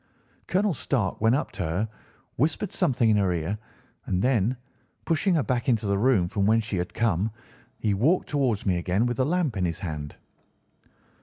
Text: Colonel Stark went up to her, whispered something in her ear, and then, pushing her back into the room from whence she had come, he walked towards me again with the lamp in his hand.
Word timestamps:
Colonel 0.47 0.73
Stark 0.73 1.21
went 1.21 1.35
up 1.35 1.51
to 1.51 1.61
her, 1.61 1.89
whispered 2.35 2.71
something 2.73 3.07
in 3.11 3.17
her 3.17 3.31
ear, 3.31 3.59
and 4.07 4.19
then, 4.23 4.57
pushing 5.05 5.35
her 5.35 5.43
back 5.43 5.69
into 5.69 5.85
the 5.85 5.95
room 5.95 6.27
from 6.27 6.47
whence 6.47 6.63
she 6.63 6.77
had 6.77 6.91
come, 6.95 7.29
he 7.77 7.93
walked 7.93 8.27
towards 8.27 8.65
me 8.65 8.79
again 8.79 9.05
with 9.05 9.17
the 9.17 9.25
lamp 9.27 9.55
in 9.57 9.65
his 9.65 9.81
hand. 9.81 10.15